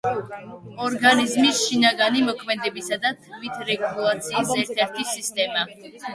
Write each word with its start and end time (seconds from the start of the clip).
ორგანიზმის 0.85 1.59
შინაგანი 1.65 2.23
მოქმედებისა 2.31 2.99
და 3.05 3.13
თვითრეგულაციის 3.27 4.57
ერთ-ერთი 4.65 5.09
სისტემა. 5.13 5.71